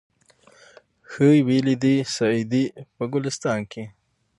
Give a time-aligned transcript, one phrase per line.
[1.09, 2.63] ښه ویلي دي سعدي
[2.95, 3.83] په ګلستان کي